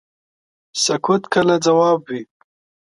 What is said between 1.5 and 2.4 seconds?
ځواب وي.